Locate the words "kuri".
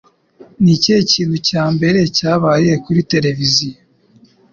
2.83-3.01